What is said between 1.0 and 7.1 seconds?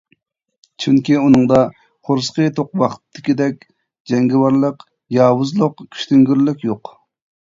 ئۇنىڭدا قورسىقى توق ۋاقىتتىكىدەك جەڭگىۋارلىق، ياۋۇزلۇق، كۈچتۈڭگۈرلۈك يوق.